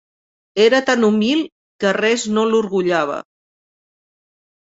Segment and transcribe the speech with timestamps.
[0.67, 1.43] Era tan humil,
[1.83, 3.19] que res no l'orgullava.